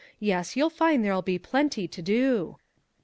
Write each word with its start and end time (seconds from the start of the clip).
Yes, 0.19 0.55
you'll 0.55 0.71
find 0.71 1.05
there'll 1.05 1.21
be 1.21 1.37
plenty 1.37 1.87
to 1.87 2.01
do!" 2.01 2.57